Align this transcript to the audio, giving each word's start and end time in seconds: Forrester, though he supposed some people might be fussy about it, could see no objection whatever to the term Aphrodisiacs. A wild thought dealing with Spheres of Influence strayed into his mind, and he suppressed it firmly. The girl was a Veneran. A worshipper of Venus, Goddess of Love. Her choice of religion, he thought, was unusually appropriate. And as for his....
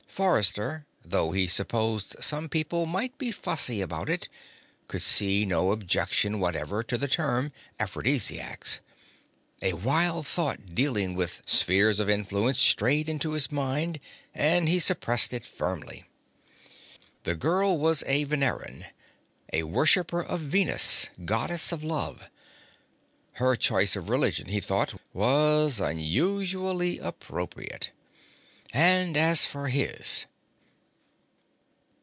Forrester, 0.13 0.85
though 1.03 1.31
he 1.31 1.47
supposed 1.47 2.17
some 2.21 2.49
people 2.49 2.85
might 2.85 3.17
be 3.17 3.31
fussy 3.31 3.79
about 3.79 4.09
it, 4.09 4.27
could 4.89 5.01
see 5.01 5.45
no 5.45 5.71
objection 5.71 6.39
whatever 6.41 6.83
to 6.83 6.97
the 6.97 7.07
term 7.07 7.53
Aphrodisiacs. 7.79 8.81
A 9.61 9.71
wild 9.71 10.27
thought 10.27 10.75
dealing 10.75 11.15
with 11.15 11.41
Spheres 11.45 11.99
of 12.01 12.09
Influence 12.09 12.59
strayed 12.59 13.07
into 13.07 13.31
his 13.31 13.53
mind, 13.53 14.01
and 14.35 14.67
he 14.67 14.79
suppressed 14.79 15.31
it 15.31 15.45
firmly. 15.45 16.03
The 17.23 17.33
girl 17.35 17.79
was 17.79 18.03
a 18.05 18.25
Veneran. 18.25 18.87
A 19.53 19.63
worshipper 19.63 20.21
of 20.21 20.41
Venus, 20.41 21.07
Goddess 21.23 21.71
of 21.71 21.85
Love. 21.85 22.29
Her 23.35 23.55
choice 23.55 23.95
of 23.95 24.09
religion, 24.09 24.49
he 24.49 24.59
thought, 24.59 24.93
was 25.13 25.79
unusually 25.79 26.99
appropriate. 26.99 27.91
And 28.73 29.17
as 29.17 29.43
for 29.43 29.67
his.... 29.67 30.25